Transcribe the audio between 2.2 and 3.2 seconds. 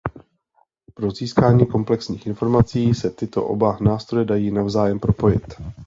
informací se